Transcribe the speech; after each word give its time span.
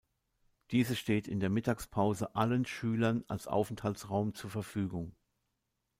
Diese 0.71 0.95
steht 0.95 1.27
in 1.27 1.39
der 1.39 1.51
Mittagspause 1.51 2.35
allen 2.35 2.65
Schülern 2.65 3.23
als 3.27 3.45
Aufenthaltsraum 3.45 4.33
zur 4.33 4.49
Verfügung. 4.49 5.15